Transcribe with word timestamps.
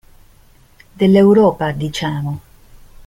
Dell'Europa, 0.93 1.71
diciamo. 1.73 2.39